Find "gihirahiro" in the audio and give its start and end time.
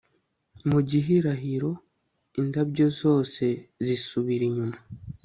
0.89-1.71